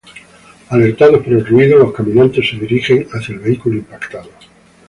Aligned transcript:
Alertados 0.71 1.21
por 1.23 1.31
el 1.33 1.45
ruido, 1.45 1.77
los 1.77 1.93
caminantes 1.93 2.49
se 2.49 2.55
dirigen 2.57 3.07
hacia 3.11 3.35
el 3.35 3.39
vehículo 3.39 3.75
impactado. 3.75 4.31